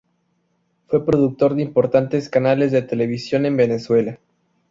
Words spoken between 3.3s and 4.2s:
en Venezuela.